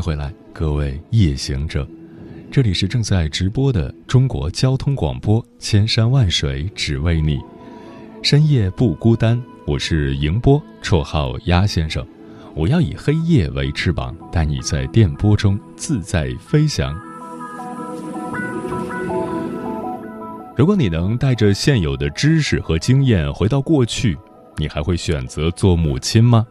[0.00, 1.86] 回来，各位夜行者，
[2.50, 7.38] 这里是正在直播的中国交通广播，千山万水只为你，
[8.22, 9.40] 深夜不孤单。
[9.66, 12.04] 我是迎波，绰号鸭先生。
[12.54, 16.98] 我要以黑夜为翅膀，带你在电波中自在飞翔。
[20.56, 24.16] 如果你能带着现有的知识和经验回到过去，
[24.56, 26.46] 你还会选择做母亲吗？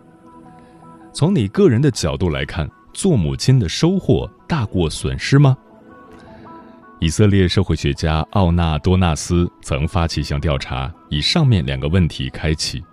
[1.14, 2.70] 从你个人的角度来看。
[3.00, 5.58] 做母亲的收获大过损失吗？
[7.00, 12.84] 以色列社会学家奥纳多纳斯曾发起一项调查，以上面两个问题开启。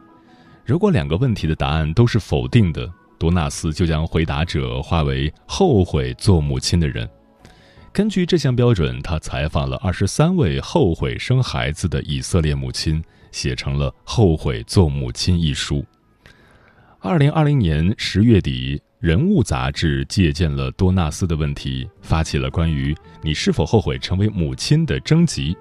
[0.64, 7.10] 如果两个问题的答案都是否定的，多纳斯就将回答者划为后悔做母亲的人。
[7.92, 15.84] 根据这项标准，他采访了二十三位后悔生孩子的以色列母亲，写成了《后悔做母亲》一书。
[17.00, 18.80] 二零二零年十月底。
[18.98, 25.54] 人物杂志借鉴了多纳斯的问题，发起了关于你是否后悔成为母亲的征集。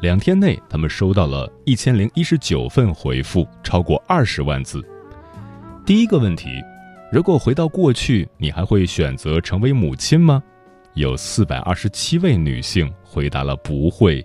[0.00, 4.80] 两天内，他们收到了一千零一十九份回复，超过二十万字。
[5.84, 6.48] 第一个问题：
[7.10, 10.40] 如果回到过去，你还会选择成为母亲吗？
[10.94, 14.24] 有四百二十七位女性回答了不会，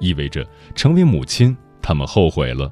[0.00, 2.70] 意味着成为母亲，她们后悔了。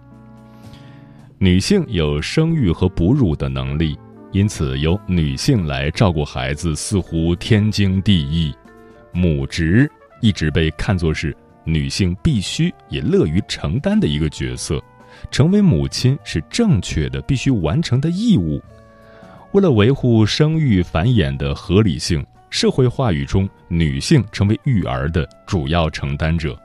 [1.39, 3.99] 女性有生育和哺乳的能力。
[4.35, 8.53] 因此，由女性来照顾孩子似乎天经地义，
[9.13, 9.89] 母职
[10.21, 14.83] 一直被看作是女性必须也乐于承担的一个角色。
[15.31, 18.61] 成为母亲是正确的、必须完成的义务。
[19.53, 26.61] 为了维护生育繁衍的合理性，社会话语中女性成为育儿的主要承担者。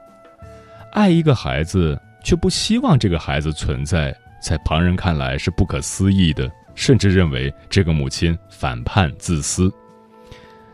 [0.90, 6.50] 爱一个孩子却不希望这个孩子存在，在旁人看来是不可思议的。
[6.80, 9.70] 甚至认为这个母亲反叛、自私，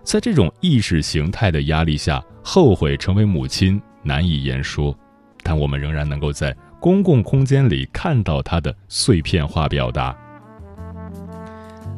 [0.05, 4.97] 在这种意识形态的压力下，后悔成为母亲难以言说。
[5.43, 10.17] 但我们仍然能够在公共空间里看到她的碎片化表达。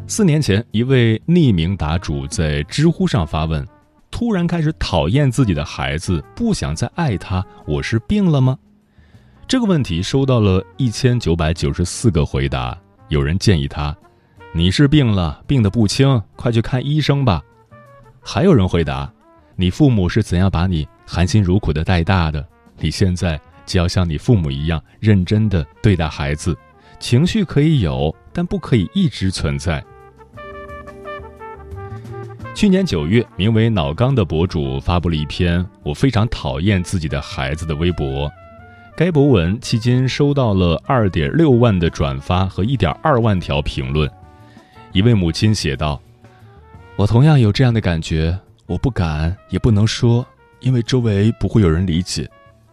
[0.06, 3.62] 四年前，一位匿名答主在知乎上发问
[4.10, 8.58] ：“突然开始讨厌自己的孩子，不想再爱他，我是病了吗？”
[9.46, 12.74] 这个问题收到了一千九百九十四个回答。
[13.08, 13.96] 有人建议他
[14.52, 17.42] ：“你是病了，病得不轻，快去看医生吧。”
[18.20, 19.10] 还有人回答
[19.56, 22.46] ：“你父母是怎样把你含辛茹苦的带大的？
[22.78, 26.56] 你现在就要像你父母一样认真的对待孩子。
[27.00, 29.82] 情绪可以有，但不可以一直存在。”
[32.54, 38.30] 去年九月，名为“脑刚”的博主发布了一篇“我非常讨厌自己的孩子”的微博。
[38.98, 44.10] 该博文迄今收到了二点六万的转发和一点二万条评论。
[44.90, 46.02] 一位母亲写道
[46.98, 50.26] ：“我同样有这样的感觉，我不敢也不能说，
[50.58, 52.28] 因为周围不会有人理解。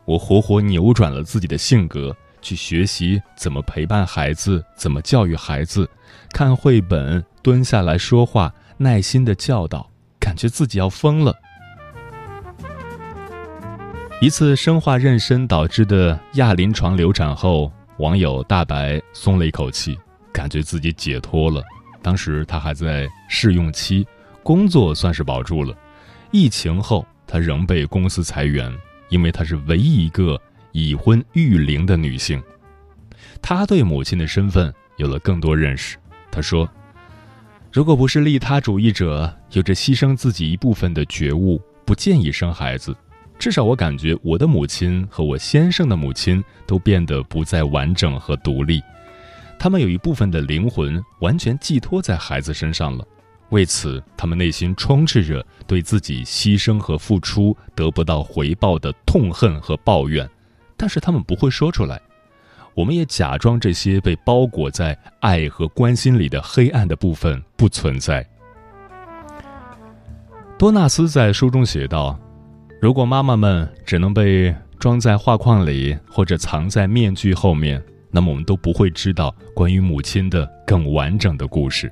[0.06, 5.88] 我活活扭转了自己的性格，去学习怎么陪伴孩子，怎么教育孩子，
[6.32, 9.88] 看绘本，蹲下来说话，耐心的教导，
[10.20, 11.36] 感觉自己要疯了。”
[14.22, 19.98] 一次生化妊娠导致的亚临床流产后，网友大白松了一口气，
[20.32, 21.62] 感觉自己解脱了。
[22.02, 24.08] 当时他还在试用期，
[24.42, 25.76] 工作算是保住了。
[26.32, 28.74] 疫情后，他仍被公司裁员，
[29.10, 32.42] 因为她是唯一一个已婚育龄的女性。
[33.42, 35.98] 她对母亲的身份有了更多认识。
[36.32, 36.68] 她说
[37.72, 42.96] ：“如果不是利他主义者，有着牺牲自己一部分的觉悟，不建议生孩子。”
[43.38, 48.82] 至少我感觉，我的母亲和我先生的母亲都变得不再完整和独立，
[49.60, 53.06] 他们有一部分的灵魂完全寄托在孩子身上了。
[53.50, 60.28] 为此，他们内心充斥着对自己牺牲和付出得不到回报的痛恨和抱怨，
[60.76, 62.02] 但是他们不会说出来。
[62.74, 68.28] 我们也假装这些被包裹在爱和关心里的黑暗的部分不存在。
[70.58, 72.20] 多纳斯在书中写道。
[72.82, 77.82] 如果妈妈们只能被装在画框里或者藏在面具后面，
[78.12, 81.92] 那么我们都不会知道关于母亲的更完整的故事。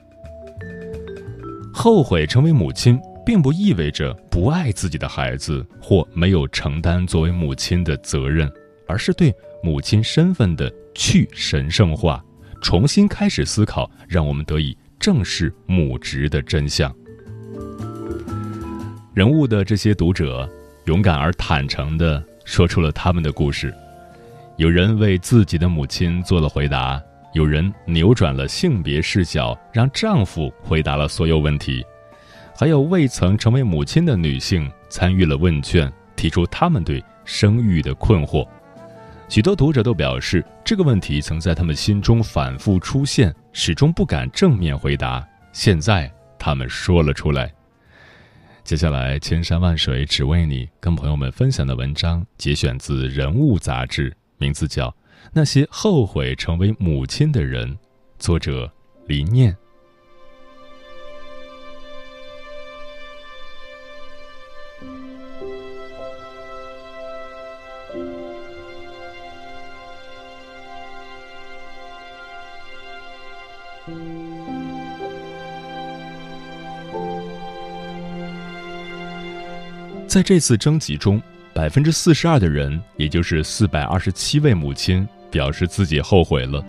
[1.73, 8.51] 后悔成为母亲，并不意味着不爱自己的孩子或没有承担作为母亲的责任，
[8.87, 9.33] 而是对
[9.63, 12.23] 母亲身份的去神圣化，
[12.61, 16.93] 重新开始思考，让我们得以正视母职的真相。
[19.13, 20.47] 人物的这些读者，
[20.85, 23.73] 勇敢而坦诚地说出了他们的故事。
[24.57, 27.01] 有人为自己的母亲做了回答。
[27.33, 31.81] 有人扭转了性别视角，让丈夫回答了所有问题；
[32.55, 38.47] 还有未曾成为母亲的女性参与了问卷，提出他们对生育的困惑。
[39.29, 45.27] 许多读者都表示，这个问题曾在他们心中反复出现，始终不敢正面回答。
[45.51, 47.51] 现在他们说了出来。
[48.63, 54.95] 接下来，千山万水只为你，跟朋友们分享的文章节选自《人物》杂志，名字叫。
[55.33, 57.77] 那些后悔成为母亲的人，
[58.17, 58.71] 作者
[59.05, 59.53] 林念。
[80.13, 81.19] 在这次征集中。
[81.55, 86.63] 百分之四十二的人，也就是四百二十七位母亲，表示自己后悔了。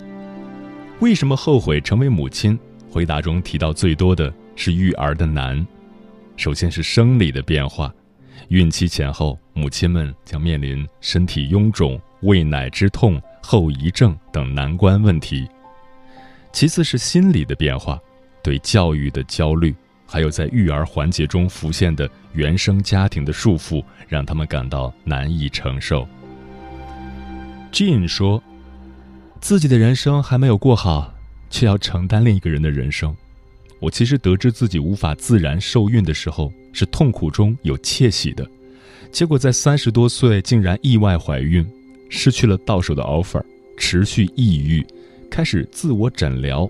[0.99, 2.57] 为什么后悔成为母亲？
[2.89, 5.63] 回答中提到最多的是育儿的难。
[6.37, 7.93] 首先是生理的变化，
[8.47, 15.47] 孕期前后，母亲们将面临身体臃肿、喂奶之痛、后遗症等难关问题。
[16.51, 17.99] 其次是心理的变化，
[18.41, 19.75] 对教育的焦虑。
[20.05, 26.07] 还有在育儿环节中浮现的原生家庭的束缚，让他们感到难以承受。
[27.71, 28.41] Jean 说
[29.41, 31.13] ：“自己的人生还没有过好，
[31.49, 33.15] 却要承担另一个人的人生。
[33.79, 38.47] 我其实得知自己无法自然受孕的时候，是痛苦中有窃喜的。
[39.11, 41.65] 结果在三十多岁竟然意外怀孕，
[42.09, 43.43] 失去了到手的 offer，
[43.77, 44.85] 持续抑郁，
[45.29, 46.69] 开始自我诊疗。”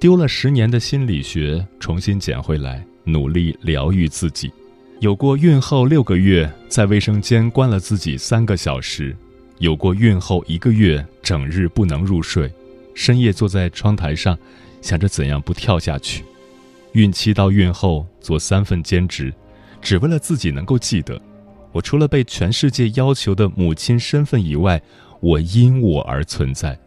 [0.00, 4.50] 丢了十年的心理学，重新捡回来，努力疗愈自己。
[4.98, 9.14] 有过孕后六个月在卫生间关了自己三个小时，
[9.58, 12.50] 有过孕后一个月整日不能入睡，
[12.94, 14.38] 深夜坐在窗台上，
[14.80, 16.24] 想着怎样不跳下去。
[16.92, 19.30] 孕期到孕后做三份兼职，
[19.82, 21.20] 只为了自己能够记得，
[21.72, 24.80] 我除了被全世界要求的母亲身份以外，
[25.20, 26.78] 我因我而存在。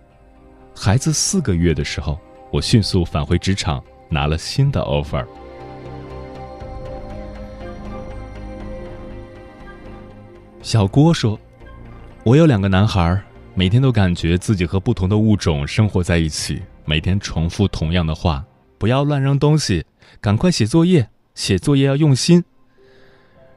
[0.76, 2.20] 孩子四个月的时候。
[2.54, 5.26] 我迅速返回职场，拿了新的 offer。
[10.62, 11.40] 小郭说
[12.24, 13.20] ：“我有两个男孩，
[13.56, 18.46] 每天都感觉自己和不同的物种生活在一起，每天重复同样的话：
[18.78, 19.84] 不要乱扔东西，
[20.22, 22.44] 赶快写作业，写作业要用心。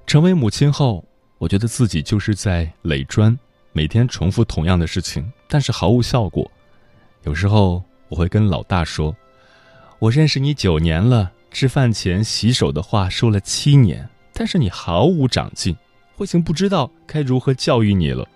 [0.07, 1.05] 成为母亲后，
[1.37, 3.39] 我觉得自己就是在垒砖，
[3.75, 6.51] 每天重复同样的事情，但是毫无效果。
[7.25, 9.17] 有时候。”我会跟老大说
[9.99, 15.77] ：“我认识你九年了，吃饭前洗手的话说了七年，但是你毫无长进，
[16.17, 18.27] 我已经不知道该如何教育你了。”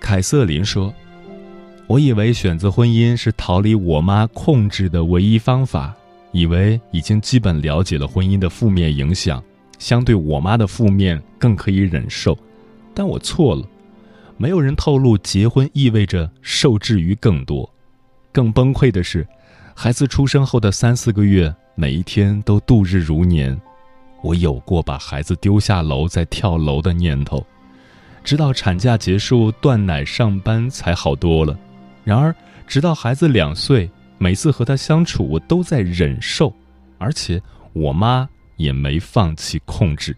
[0.00, 0.92] 凯瑟琳说
[1.88, 5.94] ：“我以为选择婚姻是逃离我妈控制的唯一方法，
[6.32, 9.42] 以为已经基本了解了婚姻的负面影响，
[9.78, 12.38] 相对我妈的负面更可以忍受，
[12.94, 13.66] 但我错了。”
[14.40, 17.70] 没有人透露结婚意味着受制于更多，
[18.32, 19.28] 更崩溃的是，
[19.76, 23.60] 孩子出生后的三四个月，每一天都度日如年。
[24.22, 27.46] 我有过把孩子丢下楼再跳楼的念头，
[28.24, 31.54] 直到产假结束断奶上班才好多了。
[32.02, 32.34] 然而，
[32.66, 36.50] 直到孩子两岁，每次和他相处，我都在忍受，
[36.96, 37.38] 而且
[37.74, 40.16] 我妈也没放弃控制。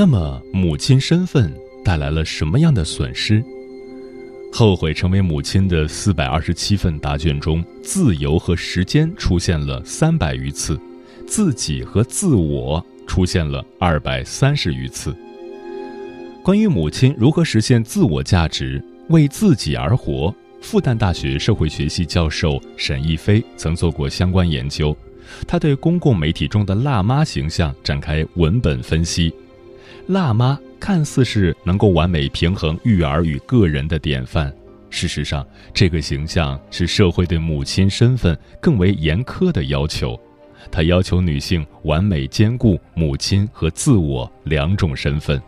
[0.00, 1.52] 那么，母亲身份
[1.84, 3.44] 带来了什么样的损失？
[4.52, 10.78] 后悔成为母亲的四百二十七份答卷中，自由和时间出现了三百余次，
[11.26, 15.12] 自己和自我出现了二百三十余次。
[16.44, 24.96] 关于母亲如何实现自我价值、为自己而活，复旦大学社会学系教授沈亦菲曾做过相关研究，
[25.44, 29.34] 他对公共媒体中的辣妈形象展开文本分析。
[30.08, 34.50] 辣妈看似是能够完美平衡育儿与个人的典范，
[34.88, 40.18] 事实上，这个形象是社会对母亲身份更为严苛的要求，
[40.70, 45.38] 它要求女性完美兼顾母亲和自我两种身份。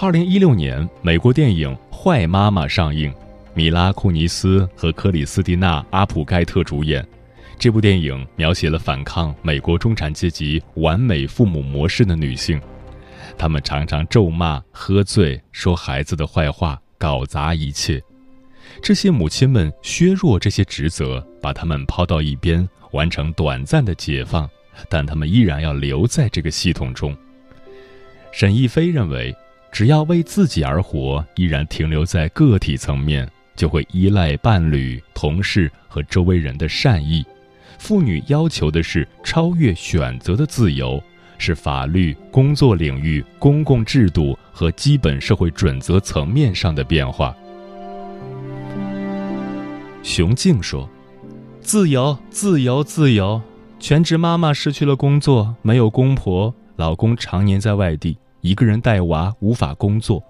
[0.00, 3.12] 二零一六年，美国电影《坏妈妈》上映，
[3.52, 7.06] 米拉·库尼斯和克里斯蒂娜·阿普盖特主演。
[7.58, 12.58] 这部电影描写了反抗美国中产阶级完美父母模式的女性，
[13.36, 18.02] 他们常常咒骂、喝醉、说孩子的坏话、搞砸一切。
[18.82, 24.48] 这些母亲们削弱这些职责，把他们抛到一边，完成短暂的解放，
[24.88, 27.16] 但他们依然要留在这个系统中。
[28.30, 29.34] 沈亦菲认为，
[29.72, 37.24] 只要为自己而活，依然停留在个体层面，就会依赖伴侣、同事和周围人的善意。
[37.78, 41.02] 妇女要求的是超越选择的自由，
[41.38, 47.34] 是法律、工作领域、公共制度和基本社会准则层面上的变化。
[50.02, 50.88] 熊静说
[51.60, 53.40] ：“自由，自由，自由！
[53.78, 60.22] 全职妈妈失去了工作，没有公婆，老公常年在外地，一个人带娃，无法工作，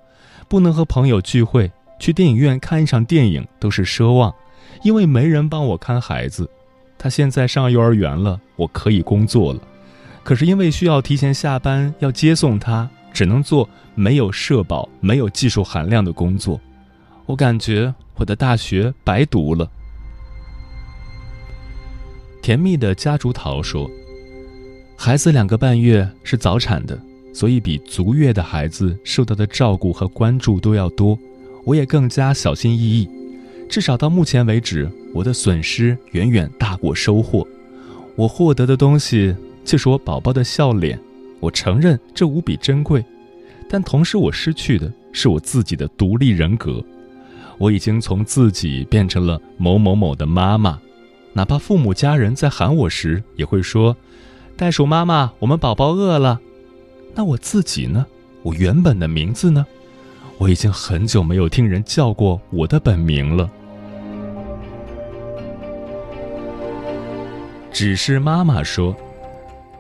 [0.49, 4.35] 不能和朋友聚会，去电影院看一场电影都是奢望，
[4.83, 6.49] 因为没人帮我看孩子。”
[6.99, 9.61] 他现在上幼儿园了，我可以工作了，
[10.29, 16.61] 可是因为需要提前下班要接送他，只能做没有社保、没有技术含量的工作。
[17.25, 19.67] 我感觉我的大学白读了。
[22.43, 23.91] 甜蜜的家竹桃说
[24.99, 27.01] ：“孩子两个半月是早产的，
[27.33, 31.19] 所以比足月的孩子受到的照顾和关注都要多，
[31.65, 33.09] 我也更加小心翼翼。
[33.67, 37.49] 至少到目前为止。”我的损失远远大过收获，
[38.15, 39.35] 我获得的东西
[39.69, 40.99] 就是我宝宝的笑脸，
[41.41, 43.05] 我承认这无比珍贵，
[43.69, 46.83] 但同时我失去的是我自己的独立人格。
[47.59, 50.81] 我已经从自己变成了某某某的妈妈，
[51.35, 53.95] 哪怕父母家人在喊我时，也会说
[54.57, 56.41] ：“袋鼠妈妈，我们宝宝饿了。”
[57.15, 58.07] 那我自己呢？
[58.43, 59.67] 我原本的名字呢？
[60.39, 63.51] 我已经很久没有听人叫过我的本名了。
[67.71, 68.97] 只是妈妈说：“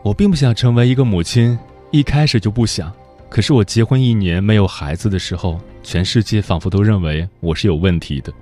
[0.02, 1.58] 我并不想成为一个母亲，
[1.90, 2.92] 一开始就不想。
[3.28, 8.32] 可是我结婚一年没有孩子的时候，全世界仿佛都认为我是有问题的。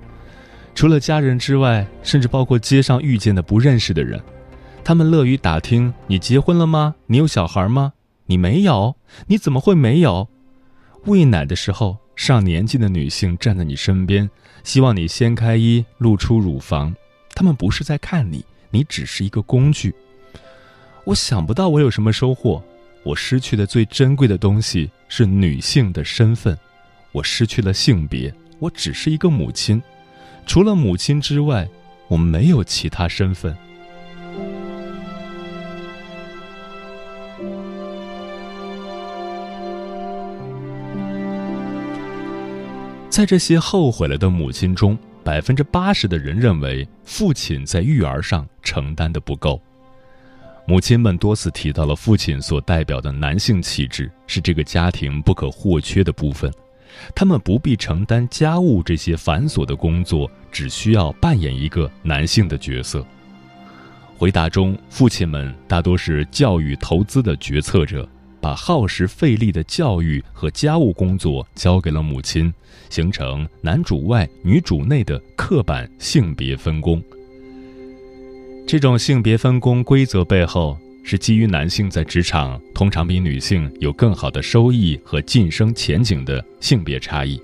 [0.75, 4.21] 除了家人之外，甚至包括街上遇见的不认识的人，
[4.83, 6.95] 他们乐于打听你结婚了吗？
[7.07, 7.93] 你有小孩吗？
[8.27, 8.95] 你没有？
[9.25, 10.29] 你怎么会没有？
[11.05, 14.29] 喂奶的时候，上年纪的女性站在你身边，
[14.63, 16.95] 希望你掀开衣露出乳房，
[17.33, 19.95] 他们不是在看你。”你只是一个工具。
[21.07, 22.61] 我想不到我有什么收获。
[23.03, 26.57] 我失去的最珍贵的东西是女性的身份。
[27.13, 29.81] 我失去了性别，我只是一个母亲。
[30.45, 31.65] 除了母亲之外，
[32.09, 33.55] 我没有其他身份。
[43.09, 44.97] 在这些后悔了的母亲中。
[45.23, 49.61] 百分之八十的人认为父亲在育儿上承担的不够。
[50.69, 56.51] 母亲们多次提到了父亲所代表的男性气质是这个家庭不可或缺的部分，
[57.15, 63.05] 他们不必承担家务这些繁琐的工作，只需要扮演一个男性的角色。
[64.17, 68.07] 回答中，父亲们大多是教育投资的决策者。
[68.39, 72.53] 把耗时费力的教育和家务工作交给了母亲，
[72.87, 77.01] 形成男主外女主内的刻板性别分工。
[78.67, 87.39] 这种性别分工规则背后是基于男性在职场通常比女性有更好的收益和晋升前景的性别差异。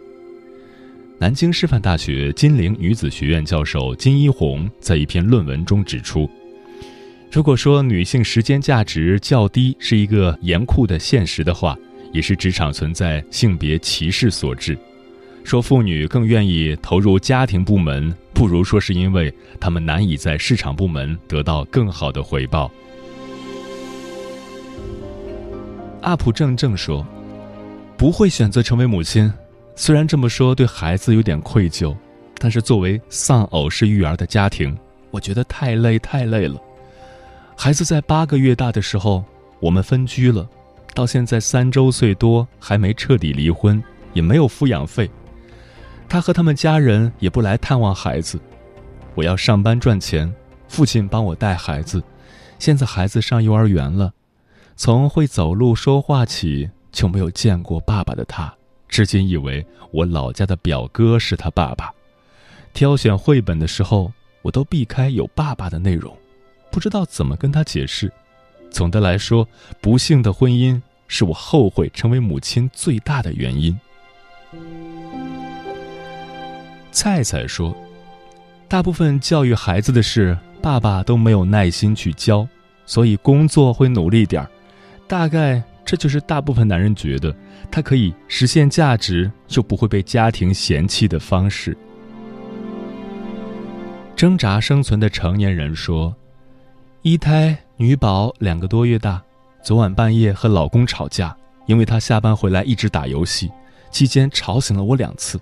[1.18, 6.30] 南京师范大学金陵女子学院教授金一红在一篇论文中指出。
[7.32, 11.78] 如果说女性时间价值较低是一个严酷的现实的话，
[12.12, 14.78] 也是职场存在性别歧视所致。
[15.46, 22.70] 说妇女更愿意投入家庭部门，不如说是因为他们难以在市场部门得到更好的回报。
[26.02, 27.06] 阿普正正说
[27.96, 29.32] ：“不会选择成为母亲，
[29.76, 31.96] 虽然这么说对孩子有点愧疚，
[32.38, 34.78] 但是作为丧偶式育儿的家庭，
[35.12, 36.60] 我觉得太累太累了。”
[37.56, 39.24] 孩子在八个月大的时候，
[39.60, 40.50] 我们分居了，
[40.94, 45.10] 到现在三周岁多还没彻底离婚，也没有抚养费。
[46.08, 48.40] 他和他们家人也不来探望孩子。
[49.16, 50.34] 我要上班赚钱，
[50.68, 52.04] 父亲帮我带孩子。
[52.60, 54.14] 现在孩子上幼儿园了，
[54.76, 58.54] 从会走路说话起就没有见过爸爸的他，
[58.88, 61.92] 至今以为我老家的表哥是他爸爸。
[62.74, 66.16] 挑选绘本的时候，我都避开有爸爸的内容。
[66.72, 68.12] 不知道怎么跟他解释。
[68.72, 69.48] 总的来说，
[69.80, 73.80] 不幸的婚姻是我后悔成为母亲最大的原因。
[76.94, 77.76] 菜菜说
[78.70, 82.48] ：“大部分教育孩子的事，爸爸都没有耐心去教，
[82.86, 84.50] 所以工作会努力点儿。
[85.08, 87.36] 大概这就是大部分男人觉得
[87.72, 91.76] 他可以实现价值就不会被家庭嫌弃的方式。”
[94.16, 96.16] 挣扎生存的成年人说
[97.02, 99.20] ：“一胎女宝两个多月大，
[99.64, 101.36] 昨晚半夜和老公吵架，
[101.66, 103.52] 因为他下班回来一直打游戏，
[103.90, 105.42] 期间吵醒了我两次。”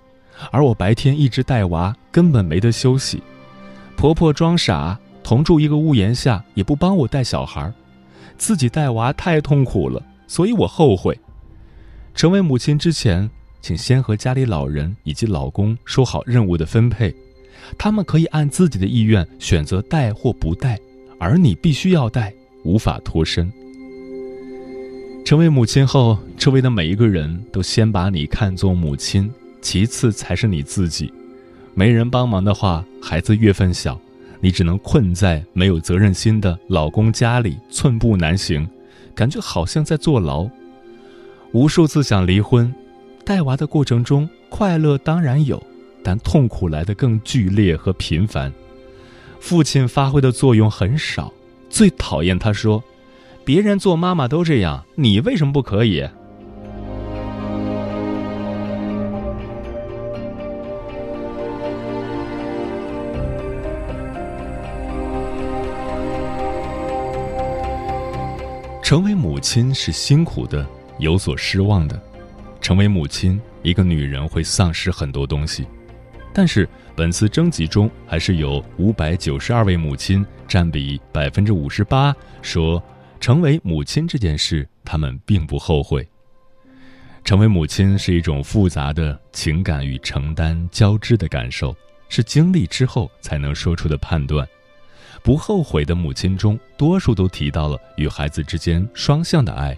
[0.50, 3.22] 而我白天一直带娃，根本没得休息。
[3.96, 7.72] 婆婆装傻，同住一个屋檐下，也不帮我带小孩，
[8.36, 11.18] 自己带娃太痛苦了，所以我后悔。
[12.14, 17.14] 成为母亲之前，请先和家里老人以及老公说好任务的分配，
[17.78, 20.78] 他们可以按自己的意愿选择带或不带，
[21.18, 22.34] 而你必须要带，
[22.64, 23.50] 无法脱身。
[25.24, 29.32] 成为母亲后，周围的每一个人都先把你看作母亲。
[29.62, 31.10] 其次才是你自己，
[31.72, 33.98] 没人帮忙的话，孩子月份小，
[34.40, 38.68] 你只能困在没有责任心的老公家里，寸步难行，
[39.14, 40.46] 感觉好像在坐牢。
[41.52, 42.74] 无数次想离婚，
[43.24, 45.62] 带娃的过程中快乐当然有，
[46.02, 48.52] 但痛苦来得更剧烈和频繁。
[49.38, 51.32] 父亲发挥的作用很少，
[51.70, 52.82] 最讨厌他说
[53.44, 56.08] ：“别人做妈妈都这样，你为什么不可以？”
[68.92, 70.68] 成为母亲是辛苦的，
[70.98, 71.98] 有所失望的。
[72.60, 75.66] 成为母亲，一个女人会丧失很多东西。
[76.30, 82.82] 但是本次征集中，还是有五百九十二位母亲，占比百分之五十八，说
[83.18, 86.06] 成为母亲这件事，他们并不后悔。
[87.24, 91.74] 成为母亲是一种复杂的情感与承担交织的感受，
[92.10, 94.46] 是经历之后才能说出的判断。
[95.22, 99.76] 不后悔的母亲中，多数都提到了与孩子之间双向的爱，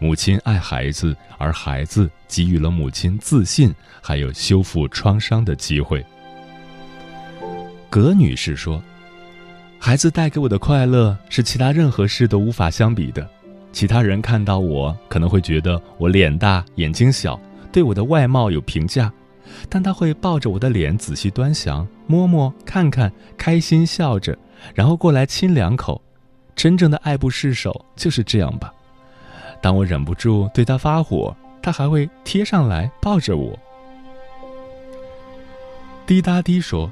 [0.00, 3.72] 母亲爱孩子，而孩子给予了母亲自信，
[4.02, 6.04] 还有修复创伤的机会。
[7.88, 8.82] 葛女士说
[9.78, 13.24] ：“孩子带给我的快乐是其他任何事都无法相比的。
[13.72, 19.12] 其他人看到我可能会觉得我脸大、眼睛小，对我的外貌有评价，
[19.68, 24.36] 但他会抱着我的脸仔细端详、摸摸、看看，开心笑着。”
[24.74, 26.00] 然后过来亲两口，
[26.54, 28.72] 真正的爱不释手就是这样吧。
[29.60, 33.58] 当我忍不住对他发火，他还会贴上来抱着我。
[36.06, 36.90] 滴答滴说：“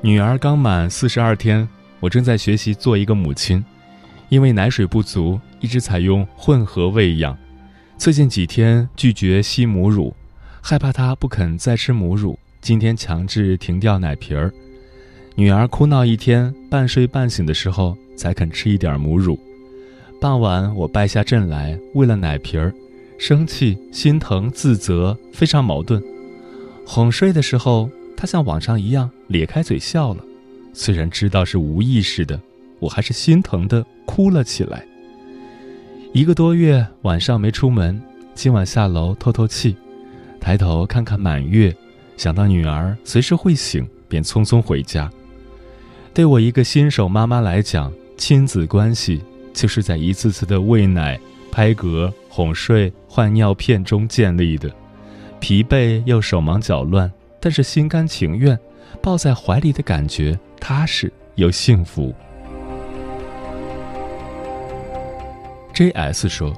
[0.00, 1.68] 女儿刚满四十二天，
[2.00, 3.64] 我正在学习做一个母亲，
[4.30, 7.36] 因为奶水不足，一直采用混合喂养。
[7.98, 10.14] 最近几天拒绝吸母乳，
[10.60, 14.52] 害怕她不肯再吃母乳，今天强制停掉奶瓶儿。”
[15.34, 19.38] 女儿哭闹一天，半睡半醒的时候才肯吃一点母乳。
[20.20, 22.72] 傍晚，我败下阵来，喂了奶瓶儿，
[23.18, 26.02] 生气、心疼、自责，非常矛盾。
[26.86, 30.22] 哄睡的时候，她像往常一样咧开嘴笑了，
[30.74, 32.38] 虽然知道是无意识的，
[32.78, 34.84] 我还是心疼的哭了起来。
[36.12, 37.98] 一个多月，晚上没出门，
[38.34, 39.74] 今晚下楼透透气，
[40.38, 41.74] 抬头看看满月，
[42.18, 45.10] 想到女儿随时会醒，便匆匆回家。
[46.14, 49.22] 对我一个新手妈妈来讲，亲子关系
[49.54, 51.18] 就是在一次次的喂奶、
[51.50, 54.70] 拍嗝、哄睡、换尿片中建立的，
[55.40, 58.58] 疲惫又手忙脚乱，但是心甘情愿，
[59.00, 62.14] 抱在怀里的感觉踏实又幸福。
[65.72, 66.54] J.S 说：“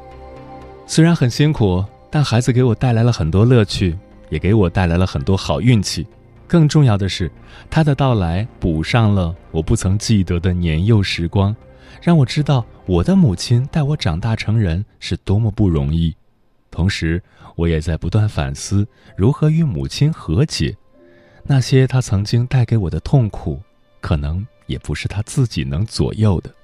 [0.84, 3.96] 虽然很辛苦，但孩子给我带来了很多乐趣，
[4.30, 6.04] 也给我带来了很多好运气。”
[6.46, 7.30] 更重要的是，
[7.70, 11.56] 他的到来补上了我不曾记得的年幼时光，
[12.02, 16.14] 让我知道我的母亲带我长大成人是多么不容易。
[16.70, 17.22] 同时，
[17.56, 20.76] 我也在不断反思如何与母亲和解。
[21.44, 23.60] 那些他曾经带给我的痛苦，
[24.00, 26.54] 可能也不是他自己能左右的。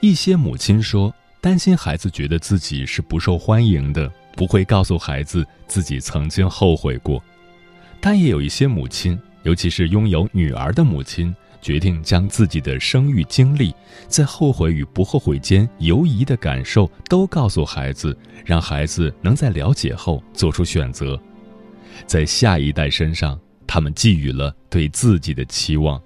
[0.00, 1.14] 一些母亲说。
[1.40, 7.22] 担心孩子觉得自己是不受欢迎的，不会告诉孩子自己曾经后悔过。
[7.98, 13.74] 但也有一些母亲，尤其是拥有女儿的母亲，决定将自己的生育经历，
[14.06, 21.18] 在后悔与不后悔间犹疑的感受都告诉孩子，让孩子能在了解后做出选择。
[22.06, 26.00] 在下一代身上，他们寄予了对自己的期望。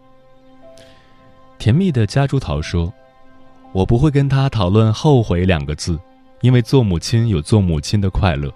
[1.58, 2.92] 甜蜜的夹竹桃说
[3.74, 5.98] ：“我不会跟他讨论后悔两个字，
[6.42, 8.48] 因为做母亲有做母亲的快乐。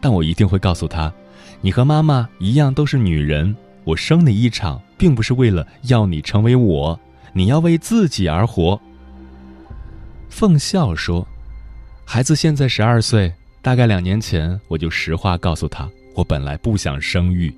[0.00, 1.12] 但我一定会告诉他，
[1.60, 3.54] 你和妈妈一样都是女人。
[3.84, 6.98] 我生你一场，并不是为了要你成为我，
[7.34, 8.80] 你要为自己而活。”
[10.30, 11.28] 凤笑说
[12.06, 13.30] ：“孩子现在十二岁，
[13.60, 17.54] 大概两年前我就实话告诉他，我本来不想生育，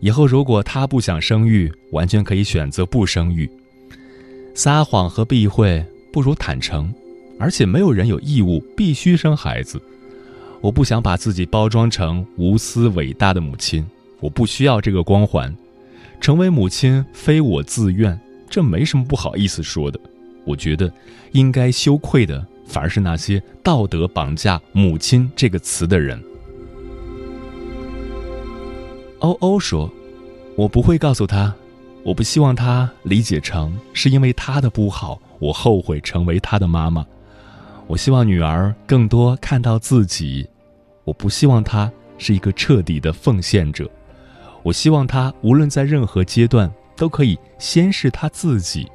[0.00, 3.48] 以后如果他不想生育，完全可以选择不生育。”
[4.52, 6.92] 撒谎和避讳不如坦诚，
[7.38, 9.80] 而且没有人有义务必须生孩子。
[10.60, 13.86] 我不想把自己包装成无私伟大的母亲，
[14.20, 15.54] 我不需要这个光环。
[16.20, 19.98] 成为母亲非我自愿，这没什么不好意思说的。
[20.44, 20.92] 我觉得
[21.32, 26.22] 应该羞愧的反而是那些道德绑架“母亲”这个词的人。
[29.20, 29.90] 欧欧说
[30.56, 31.54] ：“我不会告诉他。”
[32.02, 37.04] 我不希望他理解成是因为他的不好，我后悔成为他的妈妈。
[37.88, 40.48] 我希望女儿更多看到自己。
[41.02, 43.90] 我不希望她是一个彻底的奉献者。
[44.62, 48.88] 我希望她无论在任何阶段都可以先是她自己。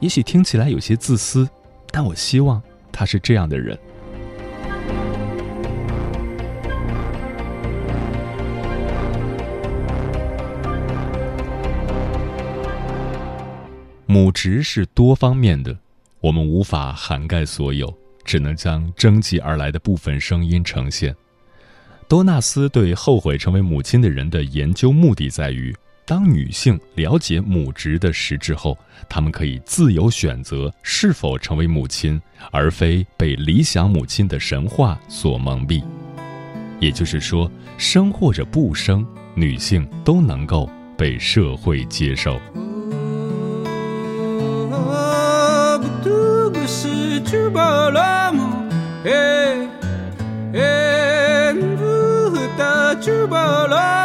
[0.00, 1.48] 也许听起来有些自私，
[1.90, 3.78] 但我希望她是这样的人。
[14.10, 15.78] 母职是多方面的，
[16.20, 21.14] 我们无法涵盖所有，只能将征集而来的部分声音呈现。
[22.08, 25.72] 多纳斯对后悔成为母亲的人的研究目的在于，
[26.04, 28.76] 当女性了解母职的实质后，
[29.08, 32.20] 她们可以自由选择是否成为母亲，
[32.50, 35.84] 而非被理想母亲的神话所蒙蔽。
[36.80, 40.68] 也就是说，生或者不生，女性都能够
[40.98, 42.40] 被社会接受。
[47.30, 48.66] chubalamo,
[49.04, 49.68] eh,
[50.52, 51.54] eh,
[53.00, 53.99] chubalamo.